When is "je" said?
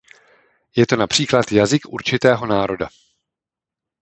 0.75-0.85